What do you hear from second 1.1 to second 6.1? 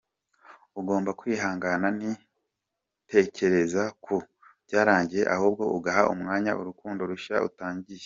kwihangana ntitekereze ku byarangiye ahubwo ugaha